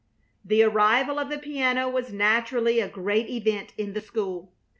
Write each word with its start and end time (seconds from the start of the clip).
The 0.43 0.63
arrival 0.63 1.19
of 1.19 1.29
the 1.29 1.37
piano 1.37 1.87
was 1.87 2.11
naturally 2.11 2.79
a 2.79 2.87
great 2.89 3.29
event 3.29 3.71
in 3.77 3.93
the 3.93 4.01
school. 4.01 4.51